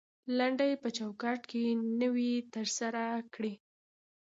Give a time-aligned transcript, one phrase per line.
[0.27, 1.63] د لنډۍ په چوکات کې
[2.01, 3.03] نوى تر سره
[3.33, 3.53] کړى.